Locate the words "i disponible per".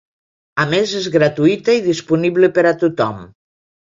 1.79-2.65